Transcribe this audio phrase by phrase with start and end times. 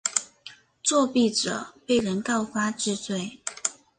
[0.81, 3.39] 作弊者被人告发治罪。